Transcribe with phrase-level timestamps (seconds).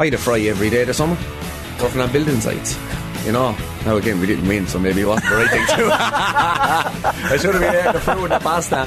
[0.00, 1.16] I had a fry every day this summer,
[1.82, 2.78] working on building sites.
[3.26, 5.76] You know, now again we didn't win, so maybe it wasn't the right thing to
[5.76, 5.90] do.
[5.92, 8.86] I should have been there to fruit and the pasta.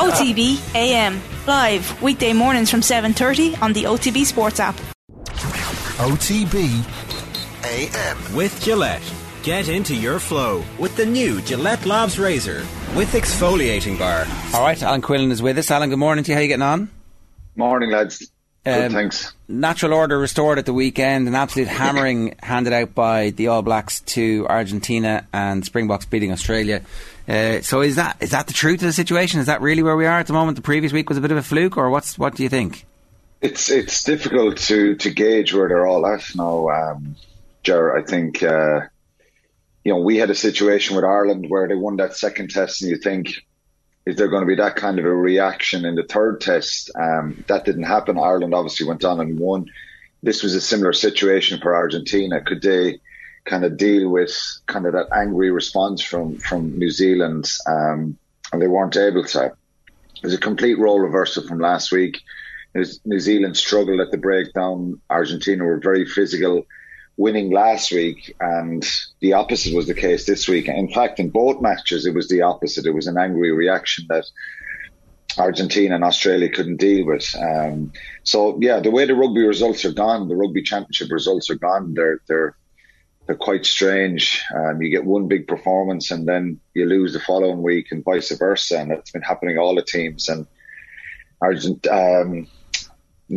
[0.00, 4.74] OTB AM live weekday mornings from 7:30 on the OTB Sports app.
[6.00, 6.82] OTB
[7.64, 9.02] AM with Gillette.
[9.42, 12.64] Get into your flow with the new Gillette Labs Razor
[12.96, 14.26] with exfoliating bar.
[14.54, 15.70] All right, Alan Quinlan is with us.
[15.70, 16.36] Alan, good morning to you.
[16.36, 16.88] How are you getting on?
[17.54, 18.30] Morning, lads.
[18.66, 19.32] Um, thanks.
[19.46, 21.28] Natural order restored at the weekend.
[21.28, 26.82] An absolute hammering handed out by the All Blacks to Argentina and Springboks beating Australia.
[27.28, 29.40] Uh, so is that is that the truth of the situation?
[29.40, 30.56] Is that really where we are at the moment?
[30.56, 32.86] The previous week was a bit of a fluke, or what's what do you think?
[33.40, 37.16] It's it's difficult to, to gauge where they're all at now, um,
[37.62, 37.96] Ger.
[37.96, 38.80] I think uh,
[39.84, 42.90] you know we had a situation with Ireland where they won that second test, and
[42.90, 43.28] you think
[44.06, 46.90] is there going to be that kind of a reaction in the third test?
[46.94, 48.18] Um, that didn't happen.
[48.18, 49.66] Ireland obviously went on and won.
[50.22, 52.40] This was a similar situation for Argentina.
[52.42, 53.00] Could they
[53.44, 54.34] kind of deal with
[54.66, 57.50] kind of that angry response from from New Zealand?
[57.66, 58.18] Um,
[58.52, 59.46] and they weren't able to.
[59.46, 62.20] It was a complete role reversal from last week.
[63.04, 65.00] New Zealand struggled at the breakdown.
[65.08, 66.66] Argentina were very physical,
[67.16, 68.84] winning last week, and
[69.20, 70.68] the opposite was the case this week.
[70.68, 72.86] In fact, in both matches, it was the opposite.
[72.86, 74.24] It was an angry reaction that
[75.38, 77.34] Argentina and Australia couldn't deal with.
[77.36, 77.92] Um,
[78.24, 81.94] so, yeah, the way the rugby results are gone, the rugby championship results are gone.
[81.94, 82.56] They're they're
[83.26, 84.42] they're quite strange.
[84.54, 88.36] Um, you get one big performance and then you lose the following week, and vice
[88.36, 88.78] versa.
[88.80, 90.28] And it's been happening all the teams.
[90.28, 90.46] And
[91.40, 92.48] Argent, um,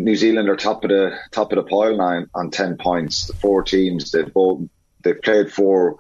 [0.04, 3.28] New Zealand are top of the top of the pile now on ten points.
[3.28, 4.62] The four teams they've both
[5.04, 5.98] they've played four,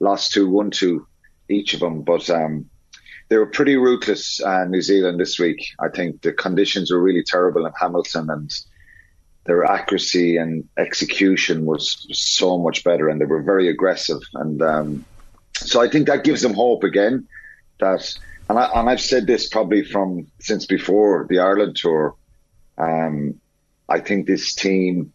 [0.00, 1.06] lost two, won two,
[1.48, 2.02] each of them.
[2.02, 2.68] But um,
[3.28, 5.58] they were pretty ruthless, uh, New Zealand this week.
[5.80, 8.50] I think the conditions were really terrible in Hamilton, and
[9.44, 14.20] their accuracy and execution was so much better, and they were very aggressive.
[14.34, 15.04] And um,
[15.54, 17.26] so I think that gives them hope again.
[17.80, 18.16] That
[18.48, 22.14] and, I, and I've said this probably from since before the Ireland tour.
[22.78, 23.40] Um,
[23.88, 25.12] I think this team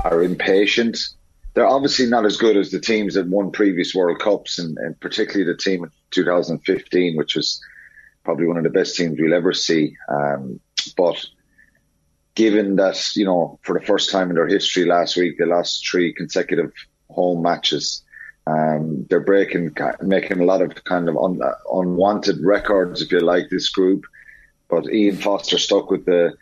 [0.00, 0.98] are impatient.
[1.54, 4.98] They're obviously not as good as the teams that won previous World Cups, and, and
[5.00, 7.60] particularly the team in 2015, which was
[8.24, 9.96] probably one of the best teams we'll ever see.
[10.08, 10.60] Um,
[10.96, 11.24] but
[12.34, 15.86] given that, you know, for the first time in their history last week, they lost
[15.88, 16.72] three consecutive
[17.10, 18.02] home matches.
[18.46, 21.40] Um, they're breaking, making a lot of kind of un,
[21.72, 24.04] unwanted records, if you like, this group.
[24.68, 26.34] But Ian Foster stuck with the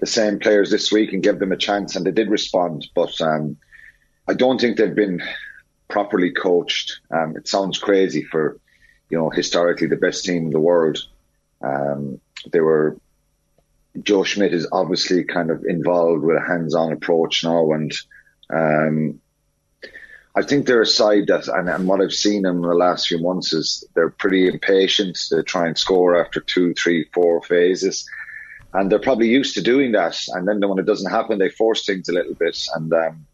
[0.00, 2.86] the same players this week and give them a chance, and they did respond.
[2.94, 3.56] But um,
[4.28, 5.22] I don't think they've been
[5.88, 7.00] properly coached.
[7.10, 8.58] Um, it sounds crazy for,
[9.10, 10.98] you know, historically the best team in the world.
[11.60, 12.20] Um,
[12.52, 12.96] they were.
[14.02, 17.92] Joe Schmidt is obviously kind of involved with a hands-on approach now, and
[18.48, 19.20] um,
[20.36, 23.18] I think they're a side that, and, and what I've seen in the last few
[23.18, 25.18] months is they're pretty impatient.
[25.30, 28.08] They try and score after two, three, four phases
[28.72, 30.16] and they're probably used to doing that.
[30.28, 32.58] And then when it doesn't happen, they force things a little bit.
[32.74, 33.26] And um,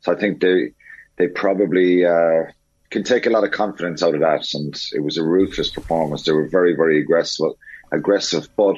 [0.00, 0.72] so I think they
[1.16, 2.44] they probably uh,
[2.90, 4.52] can take a lot of confidence out of that.
[4.54, 6.24] And it was a ruthless performance.
[6.24, 7.52] They were very very aggressive,
[7.90, 8.48] aggressive.
[8.56, 8.76] But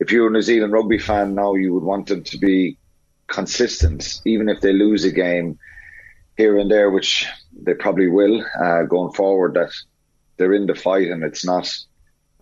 [0.00, 2.78] if you're a New Zealand rugby fan now, you would want them to be
[3.26, 5.58] consistent, even if they lose a game
[6.36, 9.54] here and there, which they probably will uh, going forward.
[9.54, 9.72] That
[10.38, 11.70] they're in the fight and it's not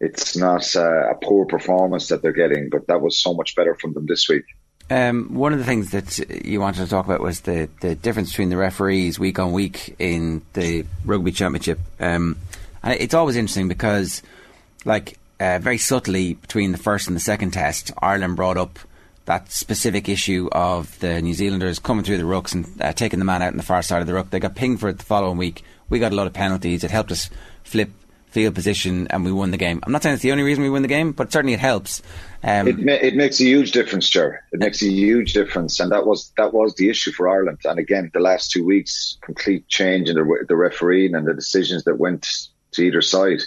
[0.01, 3.75] it's not uh, a poor performance that they're getting, but that was so much better
[3.75, 4.45] from them this week.
[4.89, 8.31] Um, one of the things that you wanted to talk about was the, the difference
[8.31, 11.79] between the referees week on week in the rugby championship.
[12.01, 12.39] Um,
[12.83, 14.23] and it's always interesting because,
[14.85, 18.81] like, uh, very subtly between the first and the second test, Ireland brought up
[19.27, 23.25] that specific issue of the New Zealanders coming through the rucks and uh, taking the
[23.25, 24.31] man out on the far side of the ruck.
[24.31, 25.63] They got pinged for it the following week.
[25.89, 26.83] We got a lot of penalties.
[26.83, 27.31] It helped us
[27.63, 27.91] flip
[28.31, 29.81] field position and we won the game.
[29.83, 32.03] I'm not saying it's the only reason we win the game, but certainly it helps.
[32.43, 34.33] Um, it, ma- it makes a huge difference, Joe.
[34.53, 37.59] It makes a huge difference, and that was that was the issue for Ireland.
[37.65, 41.85] And again, the last two weeks, complete change in the, the refereeing and the decisions
[41.85, 42.27] that went
[42.73, 43.43] to either side.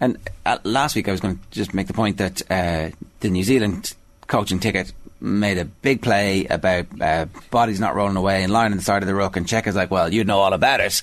[0.00, 2.90] And uh, last week, I was going to just make the point that uh,
[3.20, 3.94] the New Zealand
[4.26, 8.78] coaching ticket made a big play about uh, bodies not rolling away and lying on
[8.78, 11.02] the side of the ruck, and Cheika's like, "Well, you know all about it."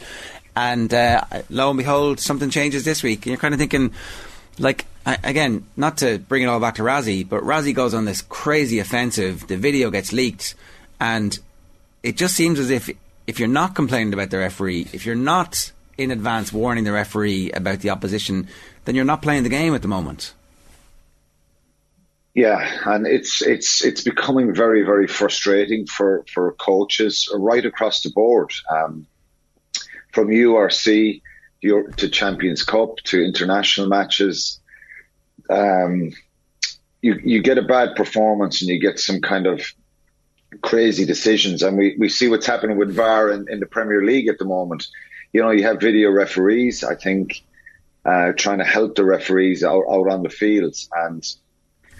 [0.56, 3.20] And uh, lo and behold, something changes this week.
[3.20, 3.94] And you're kind of thinking,
[4.60, 8.22] like, again, not to bring it all back to Rassie, but Rassie goes on this
[8.22, 9.48] crazy offensive.
[9.48, 10.56] The video gets leaked.
[11.00, 11.38] And
[12.04, 12.90] it just seems as if
[13.26, 17.52] if you're not complaining about the referee, if you're not in advance warning the referee
[17.52, 18.48] about the opposition,
[18.86, 20.34] then you're not playing the game at the moment.
[22.34, 28.10] Yeah, and it's it's it's becoming very very frustrating for for coaches right across the
[28.10, 29.06] board, um,
[30.14, 31.22] from URC
[31.62, 34.60] to Champions Cup to international matches.
[35.50, 36.12] Um,
[37.02, 39.62] you you get a bad performance and you get some kind of
[40.62, 44.28] crazy decisions, and we, we see what's happening with VAR in, in the Premier League
[44.28, 44.88] at the moment.
[45.34, 46.84] You know, you have video referees.
[46.84, 47.44] I think
[48.06, 51.26] uh, trying to help the referees out, out on the fields and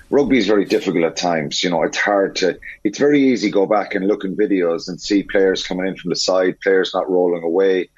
[0.10, 1.64] rugby is very difficult at times.
[1.64, 4.88] You know, it's hard to, it's very easy to go back and look in videos
[4.88, 7.90] and see players coming in from the side, players not rolling away,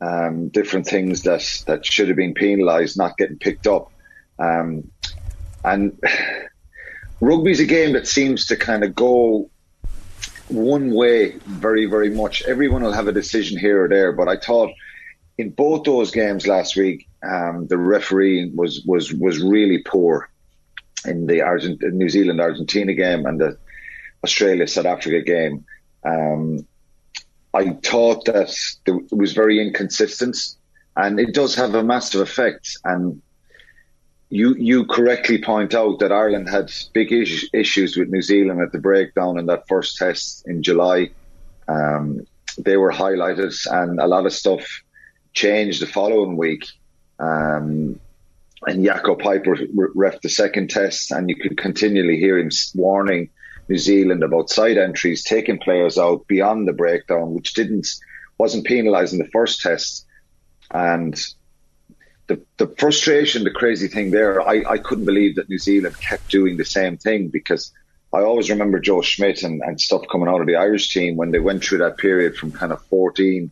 [0.00, 3.90] um, different things that, that should have been penalised, not getting picked up.
[4.38, 4.90] Um,
[5.64, 5.98] and
[7.20, 9.50] rugby is a game that seems to kind of go
[10.48, 12.42] one way very, very much.
[12.42, 14.70] Everyone will have a decision here or there, but I thought
[15.38, 20.30] in both those games last week, um, the referee was, was, was really poor
[21.04, 23.58] in the Argent- New Zealand Argentina game and the
[24.24, 25.64] Australia South Africa game.
[26.04, 26.66] Um,
[27.56, 28.54] I thought that
[28.86, 30.36] it was very inconsistent,
[30.94, 32.76] and it does have a massive effect.
[32.84, 33.22] And
[34.28, 38.72] you you correctly point out that Ireland had big is- issues with New Zealand at
[38.72, 41.10] the breakdown in that first test in July.
[41.68, 42.26] Um,
[42.58, 44.64] they were highlighted, and a lot of stuff
[45.32, 46.64] changed the following week.
[47.18, 48.00] Um,
[48.66, 49.54] and Jaco Peyper
[49.94, 53.30] ref the second test, and you could continually hear him warning
[53.68, 57.88] New Zealand about side entries, taking players out beyond the breakdown, which didn't
[58.38, 60.06] wasn't penalised in the first test.
[60.70, 61.14] And
[62.26, 66.30] the the frustration, the crazy thing there, I, I couldn't believe that New Zealand kept
[66.30, 67.72] doing the same thing because
[68.12, 71.30] I always remember Joe Schmidt and, and stuff coming out of the Irish team when
[71.30, 73.50] they went through that period from kind of 14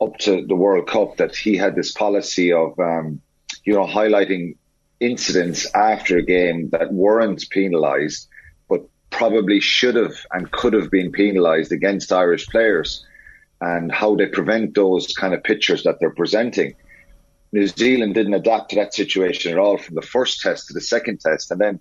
[0.00, 3.20] up to the World Cup that he had this policy of um,
[3.64, 4.56] you know, highlighting
[5.00, 8.28] incidents after a game that weren't penalised,
[9.18, 13.04] probably should have and could have been penalised against Irish players
[13.60, 16.76] and how they prevent those kind of pictures that they're presenting.
[17.50, 20.80] New Zealand didn't adapt to that situation at all from the first test to the
[20.80, 21.50] second test.
[21.50, 21.80] And then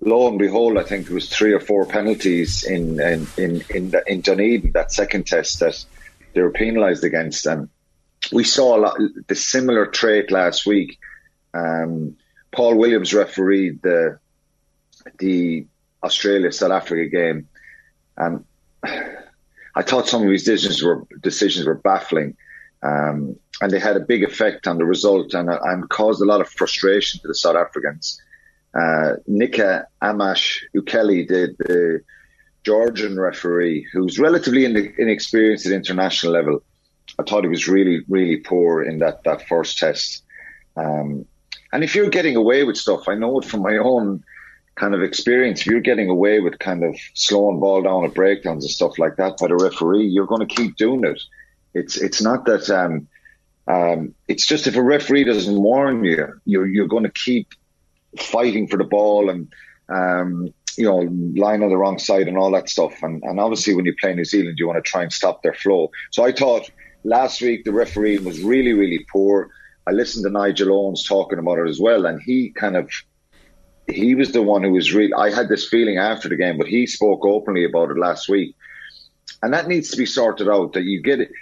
[0.00, 3.92] lo and behold, I think there was three or four penalties in, in, in, in,
[4.06, 5.84] in Dunedin, that second test that
[6.32, 7.44] they were penalised against.
[7.44, 7.68] And
[8.32, 8.98] we saw a lot,
[9.28, 10.98] the similar trait last week
[11.52, 12.16] um,
[12.52, 14.18] Paul Williams refereed the
[15.18, 15.66] the
[16.02, 17.48] Australia South Africa game,
[18.16, 18.44] and
[19.74, 22.36] I thought some of his decisions were decisions were baffling,
[22.82, 26.40] um, and they had a big effect on the result and, and caused a lot
[26.40, 28.20] of frustration to the South Africans.
[28.74, 32.00] Uh, Nika Amash Ukeli, the, the
[32.64, 36.62] Georgian referee, who's relatively inexperienced at international level,
[37.18, 40.22] I thought he was really, really poor in that, that first test.
[40.76, 41.26] Um,
[41.72, 44.22] and if you're getting away with stuff, I know it from my own
[44.76, 45.60] kind of experience.
[45.60, 49.16] If you're getting away with kind of slowing ball down at breakdowns and stuff like
[49.16, 51.20] that by the referee, you're going to keep doing it.
[51.74, 52.68] It's it's not that.
[52.70, 53.08] Um,
[53.68, 57.48] um, it's just if a referee doesn't warn you, you're you're going to keep
[58.18, 59.52] fighting for the ball and
[59.88, 60.98] um, you know
[61.40, 62.94] lying on the wrong side and all that stuff.
[63.02, 65.54] And and obviously when you play New Zealand, you want to try and stop their
[65.54, 65.90] flow.
[66.10, 66.68] So I thought
[67.04, 69.50] last week the referee was really really poor.
[69.86, 72.90] I listened to Nigel Owens talking about it as well, and he kind of
[73.90, 75.12] he was the one who was really.
[75.12, 78.56] I had this feeling after the game, but he spoke openly about it last week,
[79.42, 80.74] and that needs to be sorted out.
[80.74, 81.32] That you get it.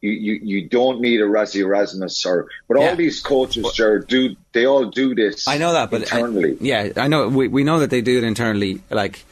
[0.00, 2.90] You, you, you don't need a Rassie Erasmus or but yeah.
[2.90, 6.52] all these coaches well, Jared, do they all do this I know that but internally
[6.52, 9.24] I, yeah I know we, we know that they do it internally like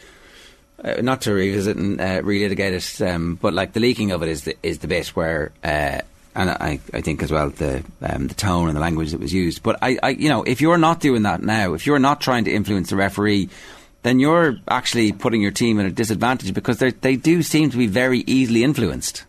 [0.83, 4.29] uh, not to revisit and uh, relitigate it um, but like the leaking of it
[4.29, 6.01] is the, is the bit where uh,
[6.37, 9.33] and I, I think as well the um, the tone and the language that was
[9.33, 9.63] used.
[9.63, 12.45] But I, I, you know, if you're not doing that now, if you're not trying
[12.45, 13.49] to influence the referee,
[14.03, 17.87] then you're actually putting your team at a disadvantage because they do seem to be
[17.87, 19.25] very easily influenced.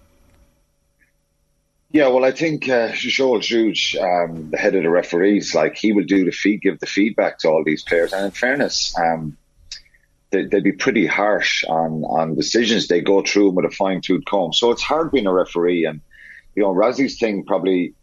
[1.90, 5.94] Yeah, well, I think uh, Joël Jutge, um, the head of the referees, like he
[5.94, 8.12] will do the feed, give the feedback to all these players.
[8.12, 9.38] And in fairness, um,
[10.32, 12.88] they, would be pretty harsh on on decisions.
[12.88, 14.52] They go through with a fine tooth comb.
[14.52, 16.02] So it's hard being a referee and
[16.58, 17.94] you know, Rassie's thing probably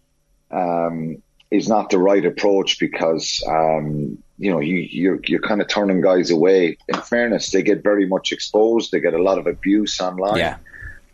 [0.52, 1.20] um,
[1.50, 6.00] is not the right approach because um, you know you you're, you're kind of turning
[6.00, 6.78] guys away.
[6.86, 8.92] In fairness, they get very much exposed.
[8.92, 10.56] They get a lot of abuse online, yeah.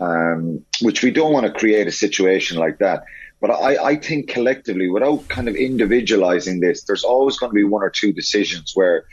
[0.00, 3.04] um, which we don't want to create a situation like that.
[3.40, 7.64] But I, I think collectively, without kind of individualizing this, there's always going to be
[7.64, 9.06] one or two decisions where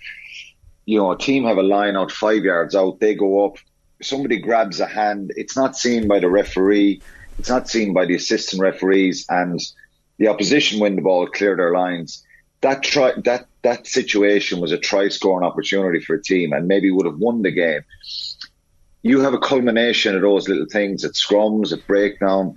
[0.84, 3.56] you know a team have a line out five yards out, they go up,
[4.02, 7.02] somebody grabs a hand, it's not seen by the referee
[7.40, 9.60] it's not seen by the assistant referees and
[10.18, 12.24] the opposition win the ball, clear their lines.
[12.62, 16.90] that try that that situation was a try scoring opportunity for a team and maybe
[16.90, 17.82] would have won the game.
[19.04, 22.56] You have a culmination of those little things at scrums, at breakdown,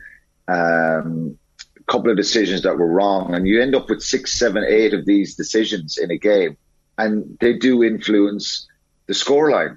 [0.49, 1.39] um,
[1.79, 4.95] a couple of decisions that were wrong, and you end up with six, seven, eight
[4.95, 6.57] of these decisions in a game,
[6.97, 8.67] and they do influence
[9.07, 9.77] the scoreline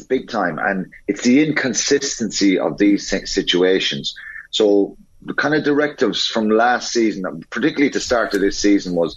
[0.00, 0.58] big time.
[0.58, 4.14] And it's the inconsistency of these situations.
[4.50, 9.16] So the kind of directives from last season, particularly the start of this season, was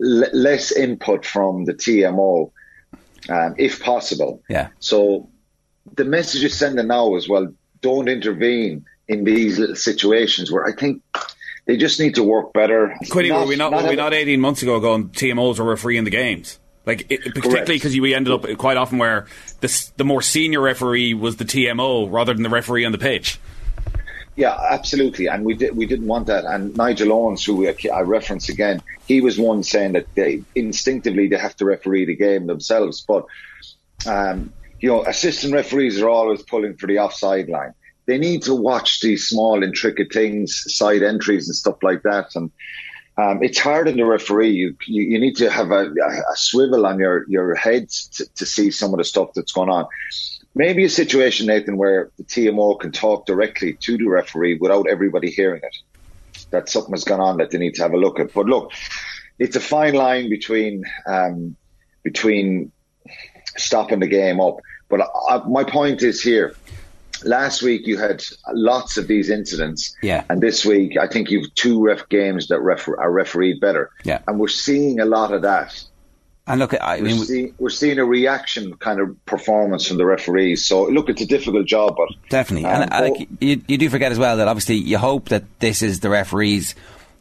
[0.00, 2.50] l- less input from the TMO,
[3.28, 4.42] um, if possible.
[4.48, 4.68] Yeah.
[4.78, 5.28] So
[5.94, 10.72] the message is sending now is well, don't intervene in these little situations where I
[10.72, 11.02] think
[11.66, 12.94] they just need to work better.
[13.10, 16.04] Quinny, were we not, not were we not 18 months ago going TMOs were refereeing
[16.04, 16.58] the games?
[16.88, 19.26] Like it, particularly because we ended up quite often where
[19.60, 23.38] the the more senior referee was the TMO rather than the referee on the pitch.
[24.36, 26.46] Yeah, absolutely, and we did we didn't want that.
[26.46, 31.36] And Nigel Owens, who I reference again, he was one saying that they instinctively they
[31.36, 33.04] have to referee the game themselves.
[33.06, 33.26] But
[34.06, 37.74] um, you know, assistant referees are always pulling for the offside line.
[38.06, 42.50] They need to watch these small, intricate things, side entries and stuff like that, and
[43.18, 44.52] um, it's hard on the referee.
[44.52, 48.46] You, you, you need to have a, a, swivel on your your head to, to,
[48.46, 49.86] see some of the stuff that's going on.
[50.54, 55.30] Maybe a situation, Nathan, where the TMO can talk directly to the referee without everybody
[55.30, 55.76] hearing it.
[56.50, 58.32] That something has gone on that they need to have a look at.
[58.32, 58.70] But look,
[59.40, 61.56] it's a fine line between um,
[62.04, 62.70] between
[63.56, 64.58] stopping the game up.
[64.88, 66.54] But I, my point is here
[67.24, 68.22] last week you had
[68.52, 69.96] lots of these incidents.
[70.02, 70.24] Yeah.
[70.28, 73.90] And this week, I think you've two ref games that are refereed better.
[74.04, 74.20] Yeah.
[74.26, 75.84] And we're seeing a lot of that.
[76.46, 80.06] And look, I we're mean, see, we're seeing a reaction kind of performance from the
[80.06, 80.64] referees.
[80.64, 82.64] So look, it's a difficult job, but definitely.
[82.64, 85.44] Um, and uh, like, you, you do forget as well that obviously you hope that
[85.60, 86.74] this is the referees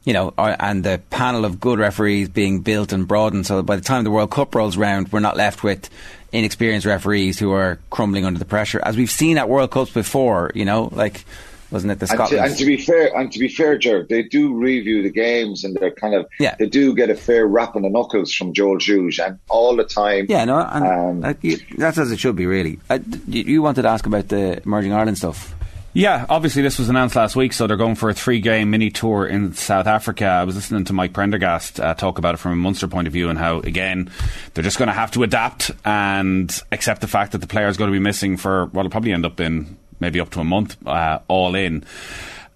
[0.08, 3.76] you know, and the panel of good referees being built and broadened so that by
[3.76, 5.90] the time the World Cup rolls around, we're not left with
[6.32, 10.54] inexperienced referees who are crumbling under the pressure, as we've seen at World Cups before.
[10.56, 11.26] You know, like
[11.72, 12.40] wasn't it the Scotland?
[12.42, 15.10] And to, and to be fair, and to be fair, Jared, they do review the
[15.10, 16.56] games and they're kind of yeah.
[16.58, 19.84] they do get a fair rap on the knuckles from Joël Jutge and all the
[19.84, 20.28] time.
[20.30, 21.38] Yeah, no, and, um,
[21.78, 22.80] that's as it should be, really.
[22.90, 25.54] Uh, you wanted to ask about the Emerging Ireland stuff.
[25.94, 29.26] Yeah, obviously this was announced last week, so they're going for a three-game mini tour
[29.26, 30.26] in South Africa.
[30.26, 33.14] I was listening to Mike Prendergast uh, talk about it from a Munster point of
[33.14, 34.12] view and how, again,
[34.54, 37.78] they're just going to have to adapt and accept the fact that the player is
[37.78, 40.44] going to be missing for what will probably end up in maybe up to a
[40.44, 41.84] month, uh, all in.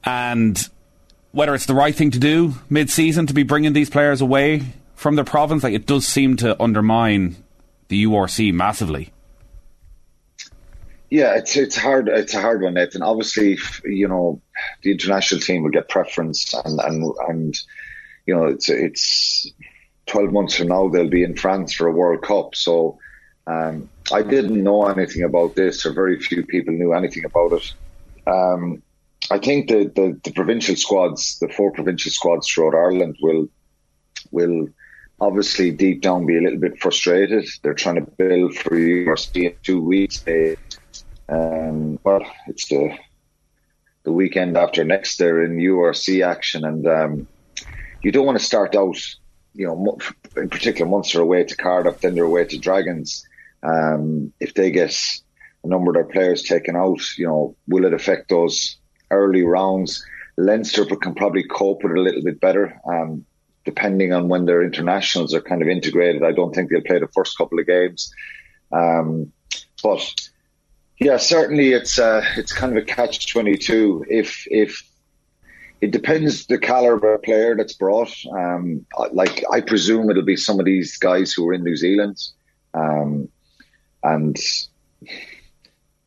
[0.04, 0.70] And
[1.32, 4.64] whether it's the right thing to do mid-season to be bringing these players away
[4.96, 7.38] from their province, like it does seem to undermine
[7.88, 9.12] the URC massively.
[11.12, 12.08] Yeah, it's it's hard.
[12.08, 13.01] It's a hard one, Nathan.
[13.01, 14.41] Obviously, you know,
[14.82, 17.60] the international team will get preference, and and and
[18.25, 19.51] you know, it's it's
[20.06, 22.56] twelve months from now they'll be in France for a World Cup.
[22.56, 22.98] So
[23.46, 27.74] um, I didn't know anything about this, or very few people knew anything about it.
[28.25, 28.82] Um,
[29.30, 33.50] I think the, the the provincial squads, the four provincial squads throughout Ireland, will
[34.32, 34.68] will
[35.20, 37.46] obviously deep down be a little bit frustrated.
[37.62, 40.22] They're trying to build for URC in two weeks.
[40.22, 40.56] They
[41.32, 42.98] um, well, it's the
[44.04, 45.18] the weekend after next.
[45.18, 47.28] They're in URC action, and um,
[48.02, 48.98] you don't want to start out,
[49.54, 49.98] you know,
[50.36, 53.26] in particular once they're away to Cardiff, then they're away to Dragons.
[53.64, 54.98] Um, if they get
[55.64, 58.78] a number of their players taken out, you know, will it affect those
[59.12, 60.04] early rounds?
[60.38, 63.26] Leinster can probably cope with it a little bit better, um,
[63.66, 66.24] depending on when their internationals are kind of integrated.
[66.24, 68.12] I don't think they'll play the first couple of games,
[68.72, 69.32] um,
[69.84, 70.14] but
[71.01, 74.05] yeah, certainly it's uh, it's kind of a catch twenty two.
[74.08, 74.88] If if
[75.81, 78.13] it depends the caliber of player that's brought.
[78.31, 82.20] Um, like I presume it'll be some of these guys who are in New Zealand,
[82.75, 83.29] um,
[84.03, 84.38] and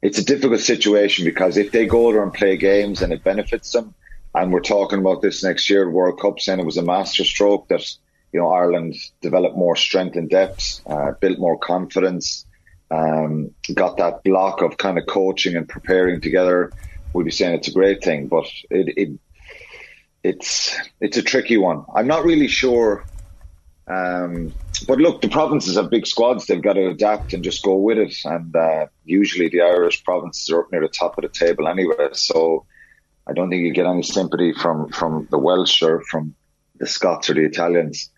[0.01, 3.73] it's a difficult situation because if they go there and play games and it benefits
[3.73, 3.95] them,
[4.33, 7.85] and we're talking about this next year, World Cup, saying it was a masterstroke that
[8.33, 12.47] you know Ireland developed more strength and depth, uh, built more confidence
[12.95, 16.73] um, got that block of kind of coaching and preparing together,
[17.13, 18.29] we'd be saying it's a great thing.
[18.29, 19.19] But it, it
[20.23, 21.85] it's it's a tricky one.
[21.95, 23.07] I'm not really sure.
[23.87, 24.55] Um,
[24.89, 26.47] but look, the provinces have big squads.
[26.47, 28.15] They've got to adapt and just go with it.
[28.25, 32.09] And uh, usually the Irish provinces are up near the top of the table anyway.
[32.13, 32.67] So
[33.27, 36.35] I don't think you get any sympathy from, from the Welsh or from
[36.77, 38.11] the Scots or the Italians.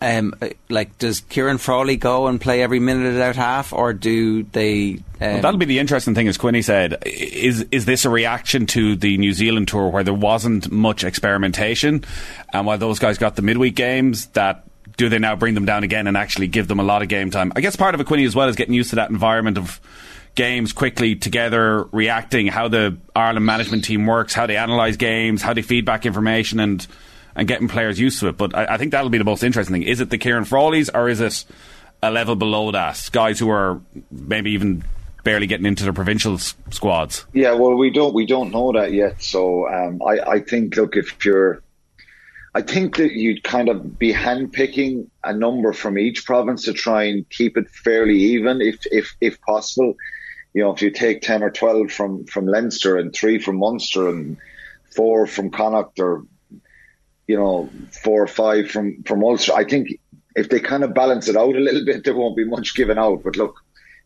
[0.00, 0.32] Um,
[0.68, 4.92] like, does Ciarán Frawley go and play every minute of that half, or do they?
[4.92, 7.02] Um, well, that'll be the interesting thing, as Quinny said.
[7.04, 12.04] Is is this a reaction to the New Zealand tour where there wasn't much experimentation,
[12.52, 14.64] and while those guys got the midweek games, that
[14.96, 17.30] do they now bring them down again and actually give them a lot of game
[17.30, 17.52] time?
[17.56, 19.80] I guess part of it, Quinny, as well, is getting used to that environment of
[20.34, 25.54] games quickly together, reacting, how the Ireland management team works, how they analyse games, how
[25.54, 26.86] they feedback information, and
[27.38, 28.36] and getting players used to it.
[28.36, 29.82] But I, I think that'll be the most interesting thing.
[29.84, 31.44] Is it the Ciarán Frawleys or is it
[32.02, 33.08] a level below that?
[33.12, 33.80] Guys who are
[34.10, 34.84] maybe even
[35.24, 37.26] barely getting into the provincial s- squads.
[37.32, 39.22] Yeah, well, we don't we don't know that yet.
[39.22, 41.62] So um, I I think look if you're,
[42.54, 47.04] I think that you'd kind of be handpicking a number from each province to try
[47.04, 49.94] and keep it fairly even, if if if possible.
[50.54, 54.08] You know, if you take ten or twelve from from Leinster and three from Munster
[54.08, 54.38] and
[54.96, 56.24] four from Connacht or
[57.28, 57.68] you know
[58.02, 59.88] four or five from from Ulster, I think
[60.34, 62.98] if they kind of balance it out a little bit, there won't be much given
[62.98, 63.22] out.
[63.22, 63.54] But look,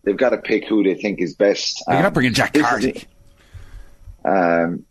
[0.04, 1.82] they've got to pick who they think is best.
[1.88, 3.04] You're Um, not bringing Jack this Carty.
[4.24, 4.84] Um,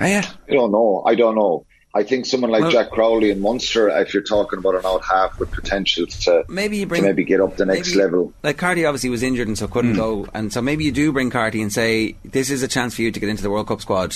[0.00, 0.30] yeah.
[0.48, 1.02] I don't know.
[1.06, 1.64] I don't know.
[1.94, 5.02] I think someone like Well- Jack Crowley in Munster, if you're talking about an out
[5.04, 8.32] half with potential to Maybe you to bring maybe get up the next maybe- level.
[8.42, 11.30] Like Carty obviously was injured and so couldn't go, and so maybe you do bring
[11.30, 13.80] Carty and say this is a chance for you to get into the World Cup
[13.80, 14.14] squad,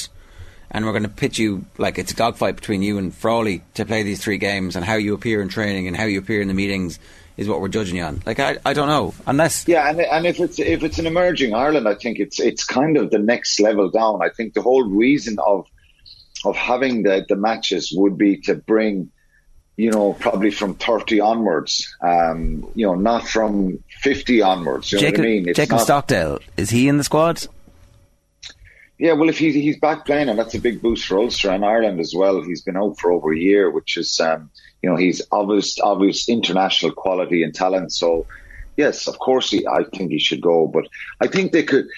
[0.73, 3.85] and we're going to pitch you like it's a dogfight between you and Frawley to
[3.85, 6.49] play these three games, and how you appear in training and how you appear in
[6.49, 6.99] the meetings
[7.37, 8.23] is what we're judging you on.
[8.26, 11.55] Like I, I don't know unless Yeah, and and if it's if it's an emerging
[11.55, 14.23] Ireland, I think it's it's kind of the next level down.
[14.23, 15.67] I think the whole reason of
[16.45, 19.11] of having the the matches would be to bring,
[19.76, 21.95] you know, probably from thirty onwards.
[22.02, 24.93] Um, you know, not from fifty onwards.
[24.93, 25.49] You know Jacob, what I mean?
[25.49, 27.47] It's Jacob not- Stockdale is he in the squad?
[29.03, 31.65] Yeah, well, if he's he's back playing, and that's a big boost for Ulster and
[31.65, 32.41] Ireland as well.
[32.41, 34.49] He's been out for over a year, which is, um,
[34.81, 37.93] you know, he's obvious, obvious international quality and talent.
[37.93, 38.27] So,
[38.77, 40.69] yes, of course, he, I think he should go.
[40.69, 40.85] But
[41.21, 41.89] I think they could,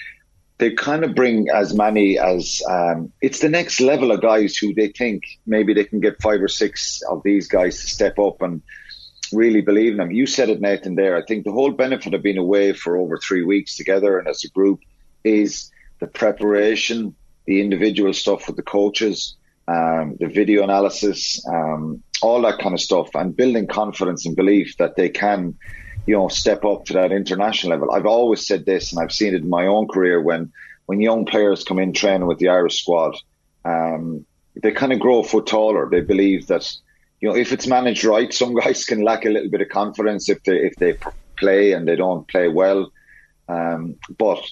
[0.57, 4.73] they kind of bring as many as um, it's the next level of guys who
[4.73, 8.41] they think maybe they can get five or six of these guys to step up
[8.41, 8.63] and
[9.31, 10.09] really believe in them.
[10.09, 10.95] You said it, Nathan.
[10.95, 14.27] There, I think the whole benefit of being away for over three weeks together and
[14.27, 14.79] as a group
[15.23, 19.35] is the preparation, the individual stuff with the coaches,
[19.67, 24.77] um, the video analysis, um, all that kind of stuff, and building confidence and belief
[24.77, 25.55] that they can,
[26.05, 27.91] you know, step up to that international level.
[27.91, 30.51] I've always said this, and I've seen it in my own career when
[30.85, 33.15] when young players come in training with the Irish squad,
[33.63, 34.25] um,
[34.61, 35.89] they kind of grow a foot taller.
[35.89, 36.71] They believe that,
[37.19, 40.29] you know, if it's managed right, some guys can lack a little bit of confidence
[40.29, 40.97] if they if they
[41.37, 42.91] play and they don't play well.
[43.47, 44.43] Um, but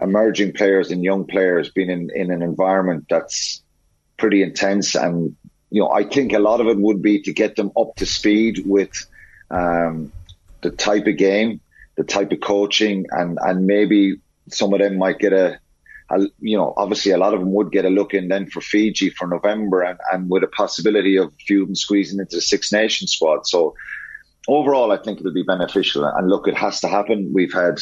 [0.00, 3.62] emerging players and young players being in, in an environment that's
[4.16, 5.36] pretty intense and
[5.70, 8.06] you know I think a lot of it would be to get them up to
[8.06, 8.92] speed with
[9.50, 10.12] um,
[10.62, 11.60] the type of game,
[11.96, 14.16] the type of coaching, and and maybe
[14.48, 15.58] some of them might get a,
[16.10, 18.60] a you know obviously a lot of them would get a look in then for
[18.60, 22.36] Fiji for November and, and with a possibility of a few of them squeezing into
[22.36, 23.46] the Six Nations squad.
[23.46, 23.74] So
[24.48, 26.04] overall, I think it'll be beneficial.
[26.04, 27.32] And look, it has to happen.
[27.32, 27.78] We've had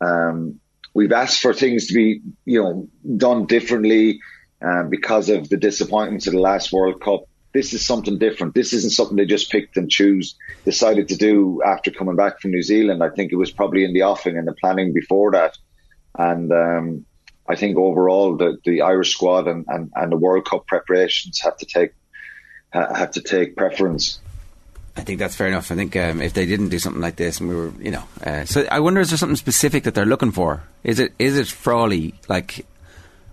[0.00, 0.60] um,
[0.94, 4.20] we've asked for things to be you know done differently
[4.62, 7.24] um, because of the disappointments of the last World Cup.
[7.52, 8.54] This is something different.
[8.54, 12.50] This isn't something they just picked and choose, decided to do after coming back from
[12.50, 13.02] New Zealand.
[13.02, 15.56] I think it was probably in the offing and the planning before that.
[16.18, 17.06] And um,
[17.48, 21.56] I think overall, the, the Irish squad and, and, and the World Cup preparations have
[21.58, 21.90] to take
[22.72, 24.20] ha- have to take preference.
[24.96, 25.70] I think that's fair enough.
[25.72, 28.04] I think um, if they didn't do something like this, and we were, you know,
[28.24, 30.62] uh, so I wonder is there something specific that they're looking for?
[30.84, 32.64] Is it is it Frawley like,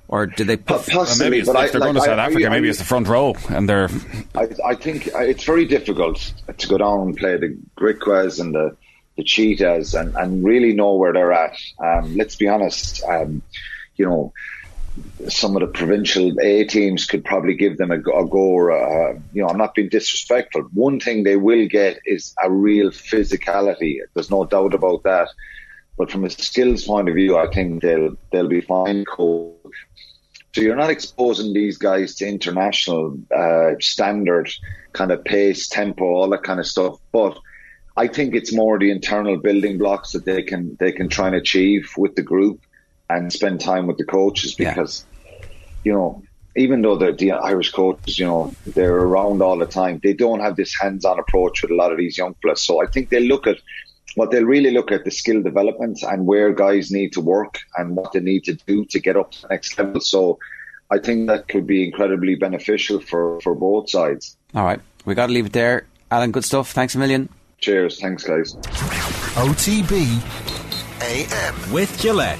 [0.08, 0.58] or did they?
[0.58, 2.26] Po- Put, Well, Possibly, maybe it's, but if I, they're like, going to South I-
[2.26, 3.90] Africa, I- maybe it's the front row, and they're
[4.36, 8.76] I, I think it's very difficult to go down and play the Griquas and the,
[9.18, 11.58] the Cheetahs and, and really know where they're at.
[11.80, 13.44] Um, let's be honest, um,
[13.98, 14.34] you know,
[15.28, 18.40] some of the provincial A teams could probably give them a, go- a go.
[18.40, 20.64] Or, uh, you know, I'm not being disrespectful.
[20.74, 23.98] One thing they will get is a real physicality.
[24.14, 25.30] There's no doubt about that.
[25.98, 29.06] But from a skills point of view, I think they'll they'll be fine.
[29.06, 29.58] Coach.
[30.54, 34.52] So you're not exposing these guys to international uh, standard
[34.94, 36.98] kind of pace, tempo, all that kind of stuff.
[37.14, 37.38] But
[37.96, 41.36] I think it's more the internal building blocks that they can they can try and
[41.36, 42.62] achieve with the group
[43.14, 44.70] and spend time with the coaches Yeah.
[44.74, 45.06] because
[45.84, 46.10] you know
[46.66, 50.42] even though the, the Irish coaches you know they're around all the time, they don't
[50.42, 52.62] have this hands-on approach with a lot of these young players.
[52.68, 53.58] So I think they look at
[54.16, 57.96] what they'll really look at the skill development and where guys need to work and
[57.96, 60.02] what they need to do to get up to the next level.
[60.02, 60.38] So
[60.96, 64.36] I think that could be incredibly beneficial for, for both sides.
[64.54, 65.86] all right, we got to leave it there.
[66.12, 66.74] Alan, good stuff.
[66.74, 67.30] Thanks a million.
[67.60, 68.02] Cheers.
[68.02, 68.56] Thanks, guys.
[69.40, 69.94] OTB
[71.02, 71.72] AM.
[71.72, 72.40] With Gillette.